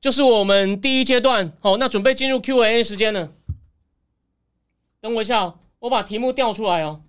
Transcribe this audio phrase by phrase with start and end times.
[0.00, 1.52] 就是我们第一阶段。
[1.60, 3.32] 好，那准备进入 Q&A 时间了。
[5.00, 7.02] 等我一下，我把题目调出来哦。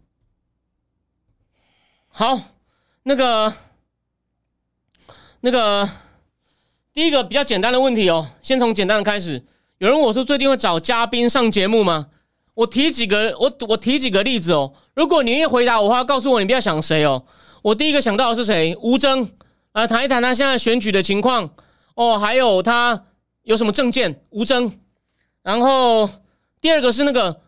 [2.08, 2.40] 好，
[3.04, 3.54] 那个，
[5.42, 5.90] 那个，
[6.94, 9.44] 第一个比较简单的问题哦，先从简单的开始。
[9.78, 12.10] 有人问我说，最近会找嘉宾上节目吗？
[12.56, 14.74] 我提几个，我我提几个例子哦。
[14.94, 17.24] 如果你愿意回答我的话，告诉我你不要想谁哦。
[17.62, 18.76] 我第一个想到的是谁？
[18.82, 19.32] 吴征。
[19.72, 21.50] 啊，谈一谈他现在选举的情况
[22.00, 23.04] 哦，还有他
[23.44, 24.22] 有什么证件？
[24.30, 24.72] 吴征。
[25.44, 26.10] 然后
[26.62, 27.42] 第二个是那个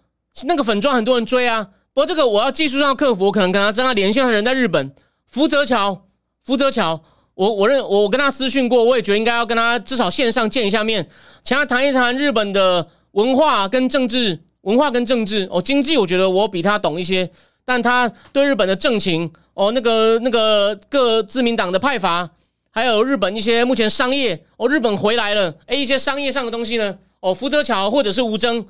[0.44, 1.70] 那个粉砖，很多人追啊。
[1.94, 4.94] 不过这个我要技术上克服，我可能跟他跟他连线的人在日本
[5.26, 6.06] 福泽桥，
[6.44, 7.02] 福泽桥，
[7.34, 11.08] 我我认我跟他私讯过，我也觉得应该要跟他至少线上见一下面，
[11.44, 17.32] 请他谈一谈日本的文化跟政治，文化跟政治哦，经济我觉得我比他懂一些，
[17.64, 19.32] 但他对日本的政情。
[19.54, 22.30] 哦，那个那个各自民党的派阀，
[22.72, 28.66] 还有日本一些目前商业哦，日本回来了，哎，一些商业上的东西呢，哦，福泽桥或者是吴征，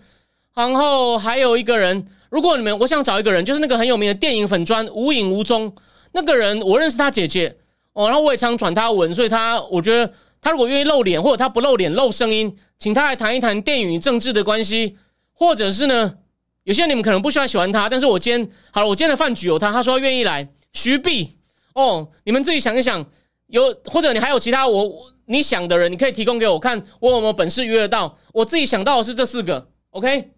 [0.55, 5.73] 然后还有一个人，如果你们我想找一个人，就是那个很有名的电影粉砖无影无踪。
[6.13, 7.55] 那个人，我认识他姐姐
[7.93, 14.97] 哦，然后我也常转他文，所以他我觉得他如果愿意露脸，或者他不露脸露声音，请他来谈一谈电影与政治的关系，
[15.31, 16.15] 或者是呢，
[16.63, 20.49] 有些你们可能不需要喜欢他，但是我今天好了，我今天的饭局有他，他说愿意来。
[20.73, 21.37] 徐碧
[21.73, 23.05] 哦，你们自己想一想，
[23.51, 28.17] 有或者你还有其他我你想的人，你可以提供给我看，我有没有本事约得到？
[28.33, 30.31] 我自己想到的是这四个，OK。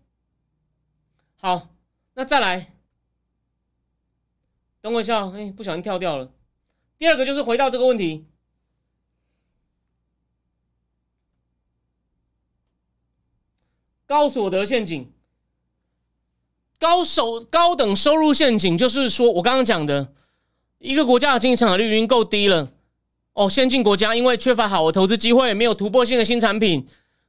[1.38, 1.70] 好，
[2.16, 2.74] 那再来，
[4.82, 6.32] 等我一下，哎，不小心跳掉了。
[6.98, 8.28] 第二个就是回到这个问题，
[14.06, 15.12] 高所得陷阱，
[16.80, 20.14] 高收高等收入陷阱，就是说我刚刚讲的。
[20.80, 22.74] 一个国家的经济成长率已经够低了
[23.34, 26.86] 哦，先进国家因为缺乏好的投资机会，没有突破性的新产品，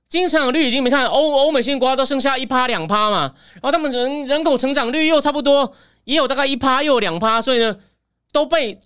[0.08, 5.72] 经济成长率已经没看欧欧美新国家都剩下一趴两趴嘛，然后他们人人口成长率又差不多
[6.04, 7.76] 也有大概一趴又有两趴，所以呢
[8.32, 8.78] 都被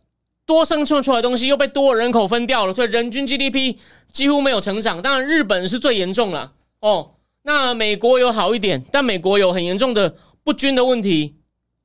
[0.47, 3.77] 多生出出来的东西又被多人口分掉了，所以人均 GDP
[4.13, 5.03] 几乎没有成长。
[5.03, 7.11] 当然日本是最严重了哦，
[7.43, 10.15] 那美国有好一点，但美国有很严重的
[10.45, 11.35] 不均的问题。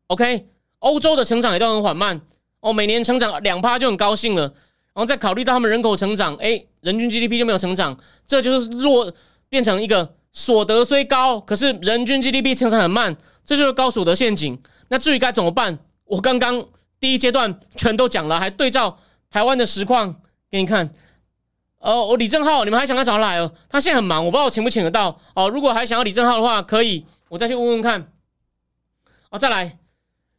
[0.08, 0.46] OK，
[0.80, 2.22] 欧洲的成长也都很缓慢。
[2.60, 4.54] 哦，每年成长两趴就很高兴了，
[4.94, 9.12] 然后再考虑到他们人口成长，哎，人均 GDP 就没有成长，这就是落
[9.50, 14.62] 变成一个所得虽高，可是人均 GDP 成长很慢，这就是高所得陷阱。
[14.90, 16.64] 那至于该怎么办，我刚刚
[17.00, 19.00] 第一阶段全都讲了，还对照
[19.32, 20.22] 台湾的实况
[20.52, 20.94] 给你看。
[21.80, 23.52] 哦，我李正浩，你们还想要找他来哦？
[23.68, 25.20] 他现在很忙，我不知道我请不请得到。
[25.34, 28.12] 哦，如果还想要李正浩的话，可以，我再去问问看。
[29.32, 29.80] 哦，再来，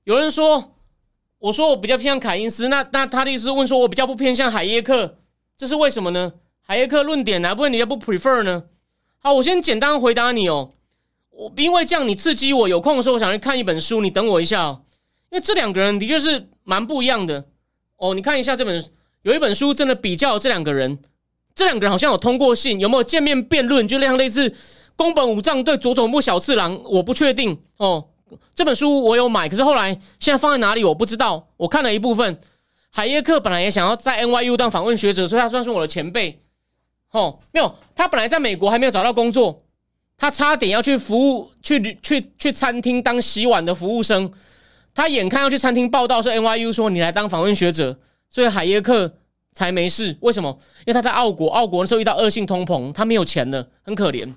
[0.04, 0.70] 有人说。
[1.44, 5.18] 我说我比较偏向凯因斯，那那他的意思是问说，我比较不偏向海耶克，
[5.58, 6.32] 这是为什么呢？
[6.62, 8.64] 海耶克论点哪部分你要不 prefer 呢？
[9.18, 10.72] 好，我先简单回答你哦。
[11.30, 14.84] 我因为这样你刺激我，有空的时候我想去看一本书，你等我一下哦。
[15.30, 17.44] 因为这两个人的确是蛮不一样的
[17.98, 18.14] 哦。
[18.14, 18.82] 你看一下这本
[19.20, 20.98] 有一本书真的比较这两个人，
[21.54, 23.86] 这两个人好像有通过信，有没有见面辩论？
[23.86, 24.54] 就像类似
[24.96, 28.08] 宫本武藏对佐佐木小次郎，我不确定哦。
[28.54, 31.48] 这本书我有买，可是后来现在放在哪里我不知道。
[31.56, 32.38] 我看了一部分，
[32.90, 36.42] 海耶克本来也想要在 NYU 当访问学者，所以他算是我的前辈。
[37.10, 39.62] 哦，没有，他本来在美国还没有找到工作，
[40.16, 44.32] 他差点要去服务，去去去餐厅当洗碗的服务生。
[44.92, 47.98] 他眼看要去餐厅报道，说 NYU 说你来当访问学者，
[48.30, 49.14] 所以海耶克
[49.52, 50.16] 才没事。
[50.20, 50.58] 为什么？
[50.80, 54.32] 因为他在澳国，澳国的时候遇到恶性通膨，他没有钱了，很可怜。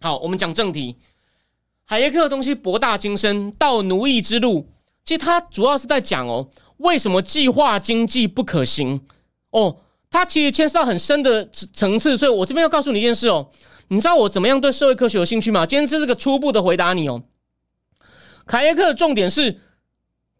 [0.00, 0.96] 好，我们讲正题。
[1.90, 4.68] 海耶克的东西博大精深，到奴役之路，
[5.06, 6.46] 其实他主要是在讲哦，
[6.76, 9.00] 为什么计划经济不可行
[9.52, 9.74] 哦，
[10.10, 13.48] 他其实牵涉到很深的层次，所以我这边要告诉你一件事哦，
[13.88, 15.64] 你知道我怎么样对社会科学有兴趣吗？
[15.64, 17.22] 今天这是个初步的回答你哦。
[18.46, 19.58] 凯耶克的重点是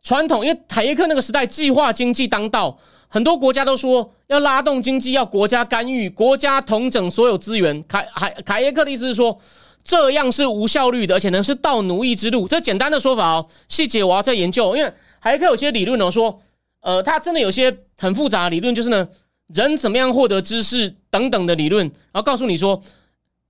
[0.02, 2.78] 传统，因为凯耶克那个时代计划经济当道，
[3.08, 7.82] 很多国家都说要拉动经济，要国家干预，国家统整所有资源。
[7.88, 9.40] 凯海凯耶克的意思是说。
[9.88, 12.46] 这样是无效率的，而且呢是盗奴役之路。
[12.46, 13.00] 这简单的。
[13.00, 14.76] 说法哦，细节我要再研究。
[14.76, 16.43] 因为还可以有些理论呢说，
[16.81, 17.40] 呃，它真的。
[17.40, 18.50] 有些很复杂的。
[18.50, 19.08] 理论，就是呢，
[19.46, 21.55] 人怎么样获得知识等等的。
[21.55, 22.82] 理论，然后告诉你说，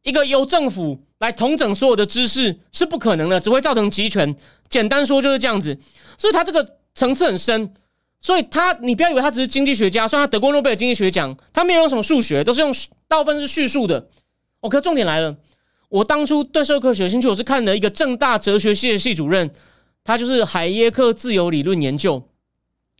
[0.05, 2.07] 一个由政府来统整所有的。
[2.07, 4.37] 知识是不可能的，只会造成集权。
[4.69, 5.77] 简单说就是这样子，
[6.17, 7.75] 所以他这个层次很深。
[8.21, 12.73] 所以他，你不要以为他只是经济学家，虽然他得过诺贝尔经济学奖，他没有用什么数学，都是用
[13.09, 14.09] 大部分是叙述的。
[14.61, 15.37] OK，重点来了，
[15.89, 19.51] 我当初对社会科学有兴趣，我是看了一个正大哲学系的系主任，
[20.05, 22.23] 他就是海耶克自由理论研究，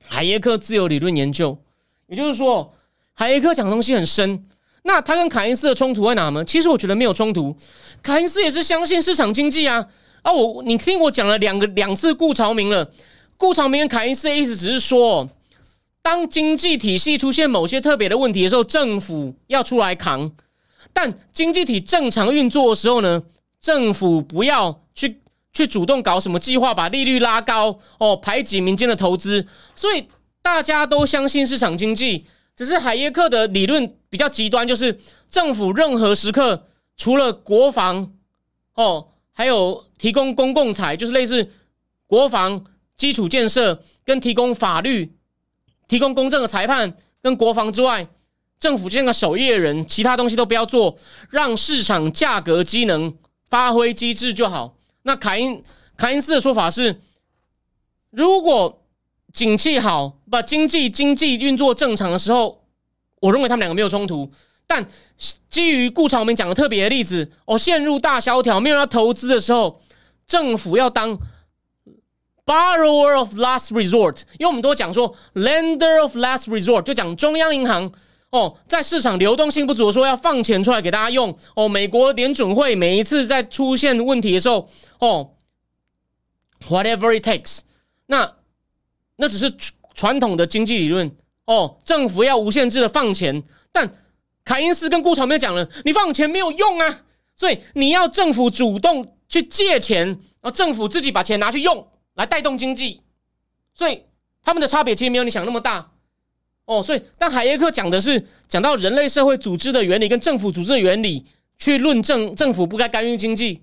[0.03, 1.59] 海耶克自由理论研究，
[2.07, 2.75] 也就是说，
[3.13, 4.47] 海耶克讲的东西很深。
[4.85, 6.43] 那他跟凯恩斯的冲突在哪呢？
[6.45, 7.55] 其实我觉得没有冲突，
[8.03, 9.87] 凯恩斯也是相信市场经济啊。
[10.23, 12.91] 啊，我你听我讲了两个两次顾朝明了。
[13.37, 15.29] 顾朝明跟凯恩斯的意思只是说，
[16.01, 20.31] 当经济体系出现某些特别的问题的时候，政府要出来扛；
[20.93, 23.23] 但经济体正常运作的时候呢，
[23.61, 25.21] 政府不要去
[25.53, 29.47] 去主动搞什么计划，把利率拉高哦，排挤民间的投资。
[29.75, 30.09] 所以
[30.43, 32.25] 大家都相信市场经济，
[32.57, 34.99] 只是海耶克的理论比较极端，就是
[35.31, 38.13] 政府任何时刻除了国防
[38.75, 41.51] 哦，还有提供公共财，就是类似
[42.07, 42.65] 国防。
[42.99, 45.15] 基础建设跟提供法律、
[45.87, 48.09] 提供公正的裁判跟国防之外，
[48.59, 50.97] 政府就像个守夜人，其他东西都不要做，
[51.31, 53.17] 让市场价格机能
[53.49, 54.77] 发挥机制就好。
[55.03, 55.63] 那凯因
[55.97, 57.01] 凯恩斯的说法是，
[58.11, 58.83] 如果
[59.33, 62.65] 景气好，把经济经济运作正常的时候，
[63.21, 64.31] 我认为他们两个没有冲突。
[64.67, 64.87] 但
[65.49, 69.81] 基于顾朝明讲的特别的例子，哦，陷入大萧条，没有要投资的时候，
[70.27, 71.19] 政府要当。
[72.49, 77.93] Borrower of last resort，因为我们都讲说 lender of last resort，就讲中央银行
[78.31, 81.69] 哦，在市场流动性不足，说要放钱出来给大家用哦。
[81.69, 85.31] 美国联准会每一次在出现问题的时候，哦
[86.69, 87.61] ，whatever it takes，
[88.07, 88.37] 那
[89.17, 89.55] 那只是
[89.95, 91.17] 传统的经济理论
[91.47, 91.79] 哦。
[91.85, 93.43] 政府要无限制的放钱，
[93.73, 93.91] 但
[94.45, 97.03] 凯因斯跟顾长没有讲了，你放钱没有用啊，
[97.35, 101.89] 所以你要政府主动去借钱，然后政府自己把钱拿去用。
[102.15, 103.01] 来带动经济，
[103.73, 104.03] 所以
[104.43, 105.93] 他们的差别其实没有你想那么大
[106.69, 106.81] 哦。
[106.81, 111.27] 所以，但海耶克讲的是讲到人类社会组织的原理跟政府组织的原理，
[111.59, 113.63] 去论证政府不该干预经济。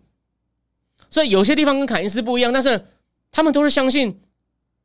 [1.10, 2.88] 所以有些地方跟凯恩斯不一样，但是
[3.32, 4.20] 他们都是相信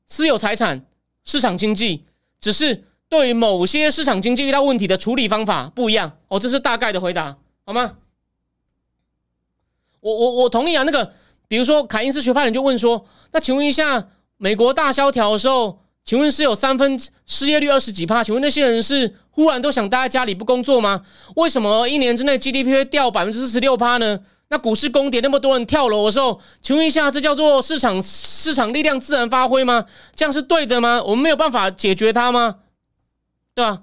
[0.07, 0.85] 私有财产、
[1.25, 2.05] 市场经济，
[2.41, 6.39] 只是对于某些市场经济遇到问题的处理方法不一样哦。
[6.39, 7.97] 这是大概的回答，好吗？
[10.01, 11.13] 我我我同意啊，那个。
[11.51, 14.07] 比如说，凯因斯学派人就问说：“那请问一下，
[14.37, 18.23] 美国大萧条的时候，请问是有三分失业率二十几趴？
[18.25, 21.03] 请问那些人是忽然都想待在家里不工作吗？
[21.37, 24.21] 为什么一年之内 GDP 会掉百分之四十六趴呢？
[24.49, 29.87] 那股市攻跌，那么多人跳楼的时候，请问一下，这叫做市场市场力量自然发挥吗？
[30.17, 31.01] 这样是对的吗？
[31.05, 32.57] 我们没有办法解决它吗？
[33.55, 33.83] 对吧？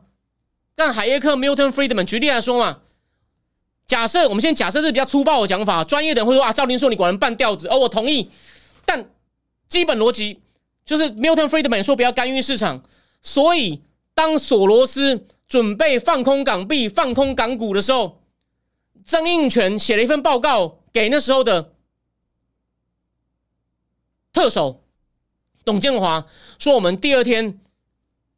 [0.75, 2.79] 但海耶克 Milton Friedman 举例来说嘛。”
[3.87, 8.29] 假设我们先假设是比较粗暴的讲法，专业的人会说啊，赵林说你果然半吊子哦，我同意。
[8.85, 9.09] 但
[9.69, 10.41] 基本逻辑
[10.87, 12.83] 就是 Milton Friedman 说不要干预市场，
[13.21, 13.83] 所以
[14.15, 18.23] 当索罗斯准备放空港币、放空港股的时候，
[19.05, 21.73] 曾荫权写了一份报告给那时候的
[24.33, 24.83] 特首
[25.63, 26.25] 董建华，
[26.57, 27.59] 说我们第二天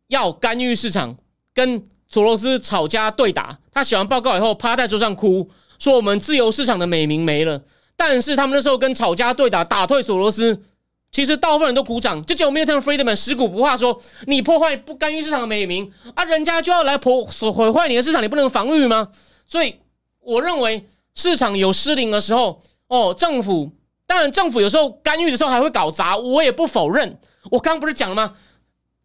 [0.07, 1.17] 要干预市场，
[1.53, 1.87] 跟。
[2.11, 5.47] 索罗斯吵架对打，他写完报告以后趴在桌上哭，
[5.77, 7.63] 说我们自由市场的美名没了。
[7.95, 10.63] 但是他们那时候跟吵架对打打退索罗斯，
[11.11, 19.09] 其实大部分人都鼓掌，就只有 Milton Friedman 死骨不怕，说你破坏不干预市场的美名啊，人家就要来破所毁坏你的市场，你不能防御吗？
[19.47, 19.75] 所以
[20.19, 20.85] 我认为
[21.15, 23.71] 市场有失灵的时候，哦，政府
[24.05, 27.19] 当然政府有时候干预的时候还会搞砸，我也不否认。
[27.51, 28.33] 我刚刚不是讲了吗？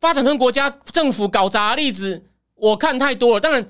[0.01, 2.25] 发展中国家政府搞砸的例子。
[2.57, 3.67] 我看太多了，当然，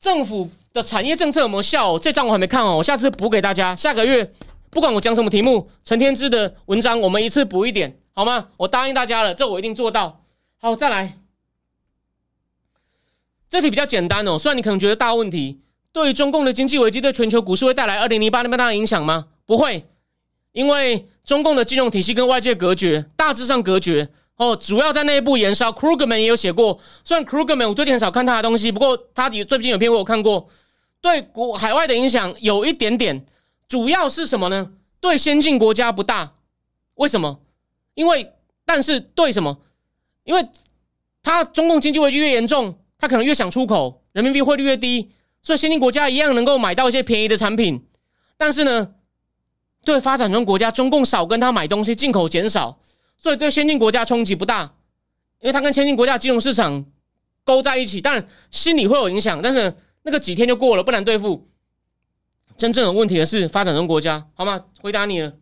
[0.00, 1.98] 政府的产业政策有没有效？
[1.98, 3.74] 这张我还没看哦，我下次补给大家。
[3.76, 4.32] 下个月
[4.76, 8.48] 不管我讲什么题目，陈天之的文章我们一次补一点，好吗？
[8.58, 10.22] 我答应大家了，这我一定做到。
[10.58, 11.16] 好，再来，
[13.48, 14.38] 这题比较简单哦。
[14.38, 15.62] 虽然你可能觉得大问题，
[15.94, 19.28] 对于中共的经济危机对全球股市会带来二零零八那么大的影响吗？
[19.46, 19.86] 不会，
[20.52, 24.10] 因为中共的金融体系跟外界隔绝，大致上隔绝。
[24.36, 25.72] 哦，主要在内部燃烧。
[25.72, 30.46] Krugman 也有写过，虽然 Krugman 我最近很少看他的东西，不过他最近有篇我有看过，
[31.00, 33.24] 对国海外的影响有一点点。
[33.68, 34.72] 主要是什么呢？
[35.00, 36.34] 对先进国家不大。
[36.94, 37.40] 为什么？
[37.94, 38.32] 因为
[38.64, 39.58] 但是对什么？
[40.24, 40.48] 因为
[41.22, 45.10] 他中共经济危机越严重，他可能越想出口，人民币汇率越低，
[45.42, 47.86] 所以先进国家一样能够买到一些便宜的产品。
[48.36, 48.94] 但是呢，
[49.84, 52.80] 对发展中国家，中共少跟他买东西，进口减少。
[53.16, 54.74] 所以对先进国家冲击不大，
[55.40, 56.84] 因为它跟先进国家金融市场
[57.44, 61.48] 勾在一起，当然心里会有影响，但是那个几天就过了，不难对付。
[62.56, 64.64] 真正有问题的是发展中国家，好吗？
[64.80, 65.34] 回答你了。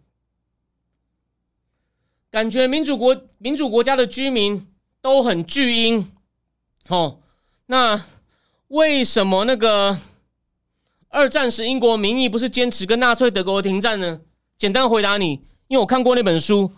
[2.30, 4.66] 感觉民主国民主国家的居民
[5.00, 6.10] 都很巨婴，
[6.88, 7.20] 哦，
[7.66, 8.04] 那
[8.68, 9.96] 为什么那个
[11.08, 14.20] 二战时英国民意不是坚持跟纳粹德国停战呢？
[14.58, 16.72] 简单回答你，因为我看过那本书，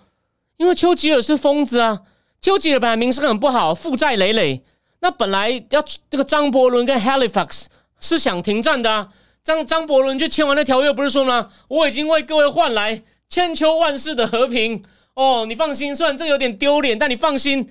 [0.59, 2.03] 因为丘吉尔是疯子啊，
[2.43, 4.63] 丘吉尔本来名声很不好，负债累累，
[5.01, 7.65] 那本来要这个张伯伦跟 Halifax
[7.99, 9.13] 是想停战的啊。
[9.47, 11.53] 张张伯伦就签完那条约，不是说吗？
[11.69, 14.83] 我已经为各位换来千秋万世的和平
[15.15, 15.95] 哦，你放心。
[15.95, 17.71] 虽然这有点丢脸，但你放心，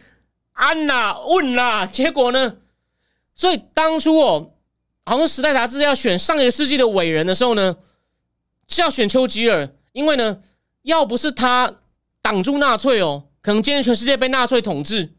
[0.53, 1.85] 安呐，问啦。
[1.85, 2.55] 结果呢？
[3.35, 4.53] 所以当初哦，
[5.03, 7.75] 好像《时代》杂志要选上一个世纪的伟人的时候呢，
[8.69, 10.39] 是要选丘吉尔，因为呢，
[10.83, 11.73] 要不是他
[12.21, 15.13] 挡住纳粹哦，可能今天全世界被纳粹统治。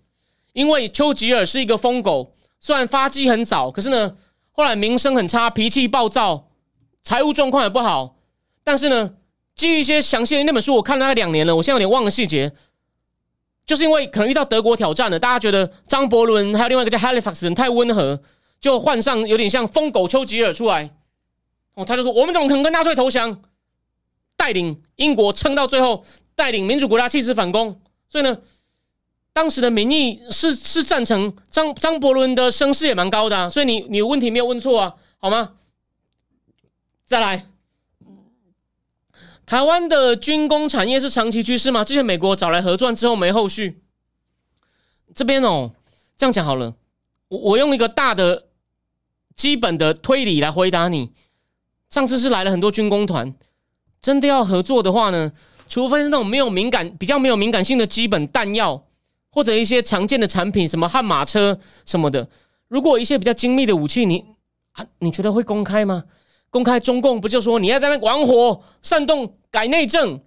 [0.55, 4.17] 因为丘吉尔是一个疯狗，虽然发迹很早，可是呢。
[4.57, 6.49] 后来名声很差，脾气暴躁，
[7.05, 8.17] 财务状况也不好。
[8.65, 9.17] 但是呢，
[9.55, 12.51] 基于一些详细的那本书，我看了大概两年了，我现在有点忘了细节。
[13.67, 18.23] 就是因为可能遇到德国挑战了，大家觉得张伯伦还有另外一个叫 Halifax 人太温和，
[18.59, 20.89] 就换上有点像疯狗丘吉尔出来。
[21.75, 23.43] 哦，他就说我们怎么可能跟纳粹投降？
[24.39, 26.03] 带领英国撑到最后，
[26.35, 27.79] 带领民主国家气势反攻。
[28.09, 28.39] 所以呢。
[29.37, 35.57] 当时的民意是是赞成张张伯伦的声势也蛮高的，所以你你问题没有问错啊，好吗？
[37.05, 37.45] 再来，
[39.45, 41.85] 台湾的军工产业是长期趋势吗？
[41.85, 43.83] 之前美国找来合作之后没后续，
[45.15, 45.73] 这边哦，
[46.17, 46.75] 这样讲好了，
[47.29, 48.47] 我我用一个大的
[49.35, 51.11] 基本的推理来回答你。
[51.91, 53.35] 上次是来了很多军工团，
[54.01, 55.31] 真的要合作的话呢，
[55.69, 58.86] 除非是那种没有敏感、比较没有敏感性的基本弹药。
[59.37, 62.27] 或者一些常见的产品，什么悍马车什么的。
[62.69, 64.25] 如果一些比较精密的武器，你
[64.73, 66.05] 啊，你觉得会公开吗？
[66.49, 70.19] 公开中共不就说你要在那玩火、煽动改内政？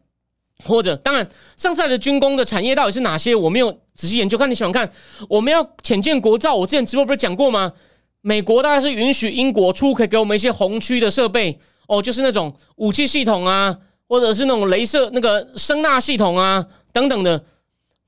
[0.64, 3.34] 或者，当然，上次的军工的产业到底是哪些？
[3.34, 4.38] 我没有仔细研究。
[4.38, 4.88] 看你喜欢看，
[5.28, 6.54] 我们要浅见国造。
[6.54, 7.74] 我之前直播不是讲过吗？
[8.22, 13.76] 美国大概是允许英国出可以给我们一些红区的设备哦，就是那种武器系统啊，
[14.08, 16.64] 或者是那种镭射那个声纳系统啊
[16.94, 17.44] 等等的。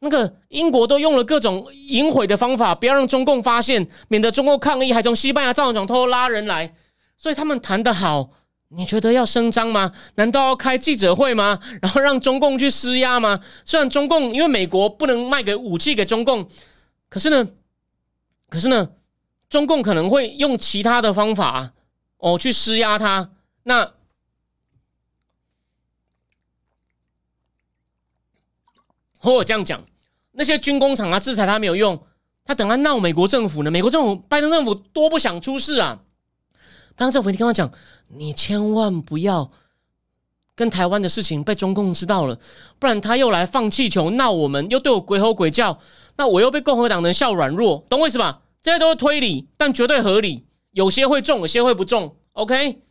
[0.03, 6.75] 那个英国都用了各种淫毁的方法，不要让中共发现，免得中共抗议，还从西班牙造船厂偷偷拉人来。
[7.17, 8.31] 所以他们谈得好，
[8.69, 9.91] 你觉得要声张吗？
[10.15, 11.59] 难道要开记者会吗？
[11.83, 13.41] 然后让中共去施压吗？
[13.63, 16.49] 虽然中共因为美国不能卖给武器给中共，
[17.07, 17.47] 可是呢，
[18.49, 18.93] 可是呢，
[19.51, 21.73] 中共可能会用其他的方法
[22.17, 23.29] 哦去施压他。
[23.61, 23.93] 那
[29.19, 29.85] 或我这样讲。
[30.41, 32.01] 那些军工厂啊，制裁他没有用，
[32.43, 33.69] 他等他闹美国政府呢。
[33.69, 36.01] 美国政府拜登政府多不想出事啊！
[36.95, 37.71] 拜登政府，你跟他讲，
[38.07, 39.51] 你千万不要
[40.55, 42.39] 跟台湾的事情被中共知道了，
[42.79, 45.77] 不然他又来放气球闹我们，又对我鬼吼鬼叫，
[46.17, 48.41] 那我又被共和党人笑软弱，懂我意思吧？
[48.63, 52.17] 这些都是推理，但绝对合理，有些会中，有些会不中。
[52.31, 52.81] OK，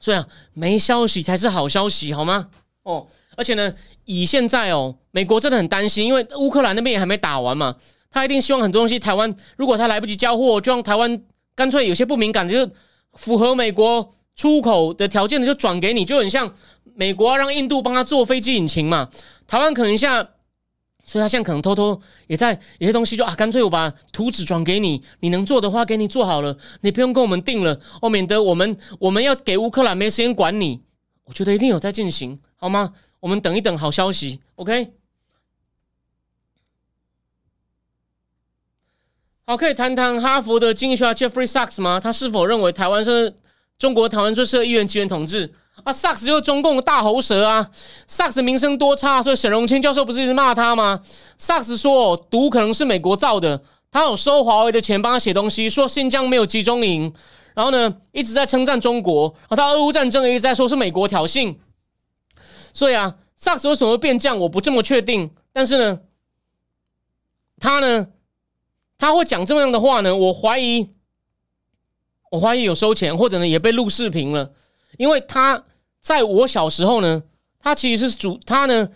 [0.00, 2.48] 所以啊，没消息才是好消息，好吗？
[2.82, 3.06] 哦。
[3.38, 3.72] 而且呢，
[4.04, 7.76] 以现在哦，美国真的很担心，因为乌克兰那边也还没打完嘛，
[8.10, 11.22] 他一定希望很多东西台湾，如果他来不及交货，就让台湾
[11.54, 12.72] 干脆有些不敏感的，就
[13.12, 16.52] 符合美国出口的条件的，就转给你，就很像
[16.96, 19.08] 美国让印度帮他做飞机引擎嘛，
[19.46, 20.30] 台湾可能一下，
[21.04, 30.82] 所以他现在可能偷偷也在有些东西就啊，干脆我把图纸转给你，你能做的话给你做好了，你不用跟我们定了哦，免得我们我们要给乌克兰没时间管你，
[31.24, 32.92] 我觉得一定有在进行，好吗？
[33.20, 34.92] 我们等一等好消息，OK。
[39.44, 41.98] 好，可以谈谈哈佛的经济学家 Jeffrey Sachs 吗？
[41.98, 43.34] 他是否认为台湾是
[43.78, 45.52] 中国台湾最适合一元集权统治
[45.84, 47.70] 啊？Sachs 就是中共的大喉舌啊
[48.06, 51.00] ！Sachs 名声多差，所以沈荣清教授不是一直骂他吗
[51.40, 57.12] ？Sachs 说毒可能是美国造的，他有收华为的钱帮他写东西，说新疆没有集中营，
[57.54, 61.56] 然后呢一直在称赞中国，然后他俄乌战争一直在说是美国挑衅。
[62.78, 64.38] 所以啊，萨克斯为什么会变将？
[64.38, 65.28] 我不这么确定。
[65.52, 66.00] 但是呢，
[67.58, 68.10] 他呢，
[68.96, 70.14] 他会讲这么样的话呢？
[70.14, 70.88] 我怀疑，
[72.30, 74.52] 我怀疑有收钱，或者呢也被录视频了。
[74.96, 75.64] 因为他
[76.00, 77.24] 在我小时候呢，
[77.58, 78.88] 他其实是主，他呢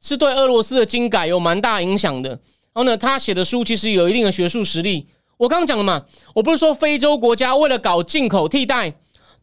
[0.00, 2.28] 是对俄罗斯的经改有蛮大影响的。
[2.30, 5.08] 然后呢，他写的书其实有一定的学术实力。
[5.38, 6.06] 我刚刚讲了嘛，
[6.36, 8.94] 我不是说非洲国家为了搞进口替代，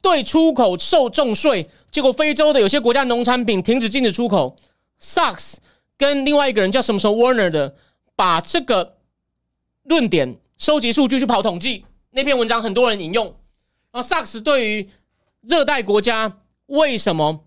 [0.05, 1.67] 对出口受重税。
[1.89, 4.55] 结果非洲的有些国家农产品停止禁止出口
[5.01, 5.55] ，Sachs
[5.97, 7.73] 跟另外一个人叫什么时候 Warner 的，
[8.15, 8.97] 把这个
[9.85, 11.85] 论点收集数据去跑统计。
[12.11, 13.25] 那篇文章很多人引用。
[13.91, 14.87] 然后萨克斯对于
[15.41, 17.43] 热带国家为什么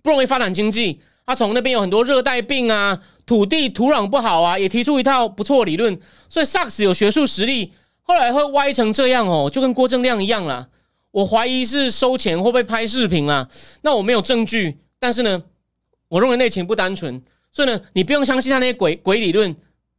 [0.00, 1.00] 不容易发展经济？
[1.26, 5.98] 他从那边有很多热带病啊，土地土壤不好啊，也提出一套不错理论。
[6.28, 7.72] 所以萨克斯有学术实力，
[8.02, 10.68] 后来会歪成这样哦，就跟郭正亮一样啦。
[11.10, 13.48] 我怀疑是收钱会不会拍视频啊？
[13.82, 15.42] 那我没有证据，但是呢，
[16.08, 19.54] 我认为内情不单纯，所以呢，你不用相信他那些鬼鬼理论。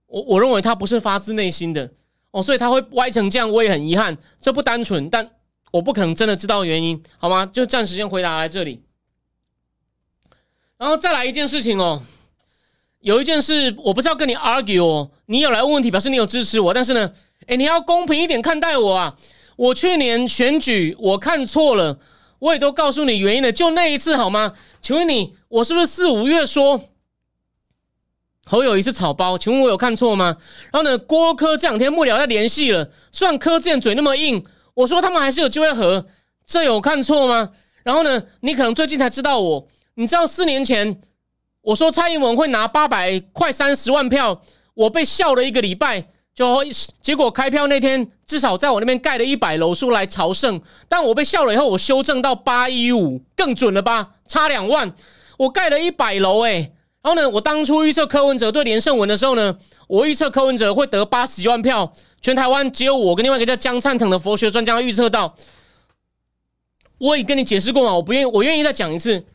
[0.05, 1.91] 我我认为他不是发自内心的
[2.31, 5.29] 哦，所以他会歪成这样，我也很遗憾，这不单纯，但
[5.71, 7.45] 我不可能真的知道原因，好吗？
[7.45, 8.81] 就暂时先回答来这里。
[10.77, 12.01] 然后再来一件事情哦，
[13.01, 17.13] 有一件事我不是要跟你 argue 哦，你有来问问题表示你有支持我，但是呢，
[17.45, 19.15] 哎，你要公平一点看待我啊！
[19.59, 21.99] 我去年选举我看错了，
[22.39, 24.53] 我也都告诉你原因了，就那一次好吗？
[24.79, 26.81] 请问你，我是不是四五月说
[28.45, 29.37] 侯友谊是草包？
[29.37, 30.37] 请问我有看错吗？
[30.71, 34.41] 然后呢，郭科这两天幕僚在联系了，虽然柯建嘴那么硬，
[34.75, 36.05] 我说他们还是有机会和，
[36.45, 37.51] 这有看错吗？
[37.83, 39.67] 然后呢，你可能最近才知道我。
[39.95, 41.01] 你知道四年前
[41.59, 44.41] 我说蔡英文会拿八百快三十万票，
[44.73, 46.07] 我被笑了一个礼拜，
[46.39, 46.63] 就
[47.01, 54.11] 结果开票那天至少在我那边盖了一百楼数来朝圣，但我被笑了以后，我修正到八一五，更准了吧？
[54.25, 54.95] 差两万，
[55.37, 56.71] 我盖了一百楼哎。
[57.01, 59.57] 然后呢，我当初预测柯文哲对连胜文的时候呢，
[59.89, 61.91] 我预测柯文哲会得八十几万票，
[62.21, 65.35] 全台湾只有我跟另外一个叫江灿腾的佛学专家预测到。
[66.99, 69.25] 我已跟你解释过嘛，我不愿意，我愿意再讲一次。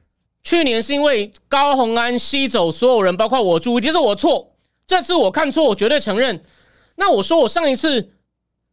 [0.42, 4.54] 去年是因为高鸿安吸走所有人，包括我注意，是我错。
[4.86, 6.42] 这次我看错，我绝对承认。
[6.96, 8.12] 那我说我上一次，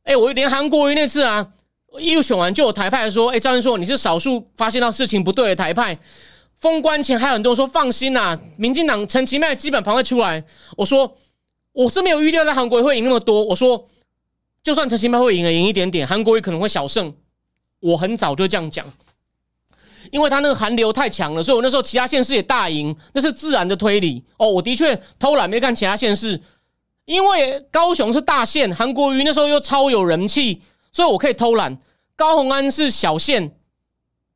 [0.04, 1.54] 哎，我连韩国瑜那次啊，
[2.00, 5.98] 一选完就有台派说，哎，赵云硕你是少数发现到事情不对的台派。
[6.56, 10.44] 封关前还有很多人说放心呐，民进党陈其迈基本盘会出来。
[10.78, 11.18] 我说
[11.72, 13.44] 我是没有预料在韩国瑜会赢那么多。
[13.44, 13.88] 我说
[14.62, 17.14] 就算陈其迈会赢了，赢一点点，韩国瑜可能会小胜。
[17.80, 18.86] 我很早就这样讲。
[20.12, 24.48] 因为他那个寒流太强了，所以我那时候其他县市也大赢，那是自然的推理哦。
[24.48, 26.40] 我的确偷懒没看其他县市，
[27.12, 30.62] 因为高雄是大县，韩国瑜那时候又超有人气，
[30.94, 31.78] 所以我可以偷懒。
[32.16, 33.42] 高鸿安是小县，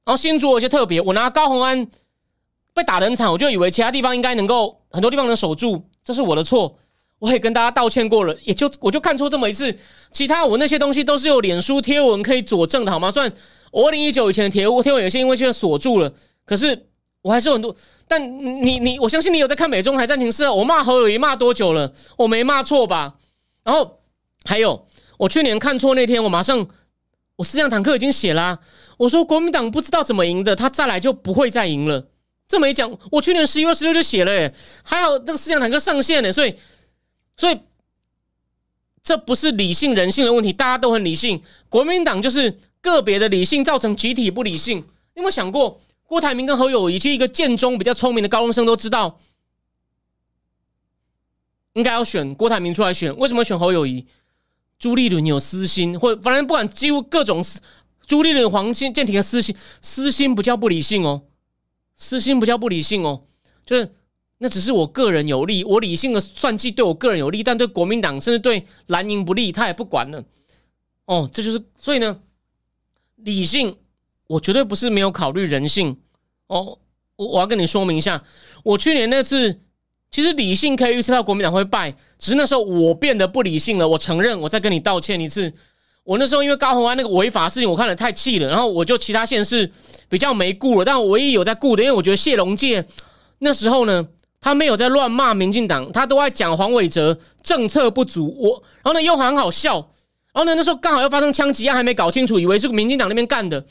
[0.03, 1.87] 然后新竹有些特别，我拿高鸿安
[2.73, 6.75] 被打得很惨，我就以为其他地方应该能够很多地方能守住，这是我的错。
[7.19, 9.73] 我也跟大家道歉过了，也就我就看错这么一次，
[10.11, 13.09] 其他我那些东西都是有脸书贴文可以佐证的，好吗？
[13.09, 13.31] 算
[13.71, 16.87] 我二零一九以前的贴文，贴文有些因为现在锁住了，可是
[17.25, 17.75] 我还是很多。
[18.07, 21.91] 但你你，我相信你有在看美中台战情室，我骂侯友谊骂多久了？
[22.17, 23.15] 我没骂错吧？
[23.63, 23.99] 然后
[24.43, 24.85] 还有，
[25.17, 26.67] 我去年看错那天，我马上
[27.37, 28.59] 我思想坦克已经写了，
[28.97, 32.07] 我说国民党不知道怎么赢的，他再来就不会再赢了。
[32.47, 36.55] 这没讲，我去年十一月十六就写了，哎，还好这个思想坦克上线了，所以。
[37.37, 37.59] 所以，
[39.03, 41.43] 这不是理性人性的问题，大家都很理性。
[41.67, 44.77] 国民党就是个别的理性造成集体不理性。
[44.77, 44.83] 你
[45.15, 49.19] 有没有想过，郭台铭跟侯友谊，其实一个建中比较聪明的高中生都知道，
[51.73, 53.15] 应该要选郭台铭出来选。
[53.17, 54.05] 为什么选侯友谊？
[54.77, 57.43] 朱立伦有私心，或反正不管几乎各种
[58.05, 61.23] 朱立伦、黄建建廷的私心，私心不叫不理性哦，
[61.95, 63.25] 私心不叫不理性哦，
[63.65, 63.95] 就是。
[64.37, 70.21] 那只是我个人有利，我理性的算计对我个人有利，但对国民党甚至对蓝营不利，他也不管了。
[71.05, 72.19] 哦，这就是所以呢，
[73.15, 73.77] 理性
[74.27, 75.97] 我绝对不是没有考虑人性。
[76.47, 76.77] 哦，
[77.15, 78.23] 我我要跟你说明一下，
[78.63, 79.59] 我去年那次
[80.11, 83.87] 其实理性可以预测到国民党会败，只是那时候我变得不理性了。
[83.87, 85.53] 我承认，我再跟你道歉一次。
[86.03, 89.71] 我那时候因为高鸿安那个违法事情，我看了太气了，然后我就其他县市
[90.07, 92.85] 比较没顾了，但我唯一有在顾的，因为我觉得谢龙介
[93.39, 94.07] 那时候呢。
[94.41, 98.31] 他没有在乱骂民进党，他都在讲黄伟哲政策不足。
[98.37, 99.77] 我，然后呢又很好笑，
[100.33, 103.65] 然后呢那时候刚好又发生枪击案，还没搞清楚，以为是民进党那边干的。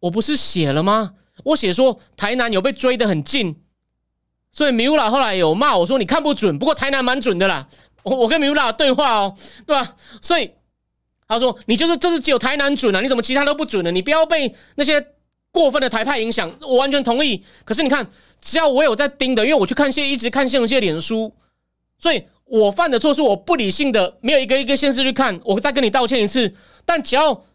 [0.00, 1.14] 我不是写了吗？
[1.44, 3.56] 我写说台南有被追得很近，
[4.52, 7.68] 所以米乌拉后来有骂我说你看不准，不过台南蛮准的啦。
[8.02, 9.36] 我我跟米乌拉对话哦，
[9.66, 9.96] 对吧？
[10.20, 10.50] 所以
[11.28, 13.90] 他说你就是这是只有台南准啊，你怎么其他都不准呢？
[13.90, 15.06] 你不要被那些。
[15.52, 17.42] 过分的台派影响，我完全同意。
[17.64, 18.08] 可是你看，
[18.40, 21.34] 只要我有在盯的，因为我去看谢，一直看谢龙介脸书，
[21.98, 25.40] 所以我犯的错是我不理性的，没有一个一个现实去看。
[25.44, 26.54] 我再跟你道歉一次。
[26.84, 27.46] 但只要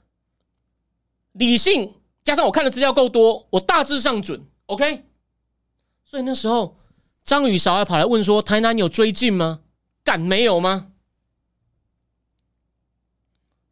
[1.32, 1.94] 理性
[2.26, 4.46] 加上我看的资料够多，我大致上准。
[4.66, 5.06] OK。
[6.04, 6.78] 所以那时候
[7.24, 9.62] 张宇韶还跑来问说：“台南有追进吗？
[10.04, 10.92] 敢没有吗？”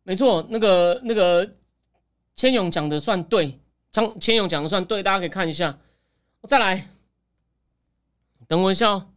[0.03, 1.55] 没错，那个那个
[2.35, 3.59] 千勇讲的算对。
[3.91, 5.79] 张千勇讲的算对，大家可以看一下。
[6.41, 6.89] 我再来，
[8.47, 9.12] 等我一下哦。